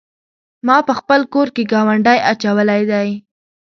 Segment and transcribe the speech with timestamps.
[0.67, 3.09] ما په خپل کور کې ګاونډی اچولی دی.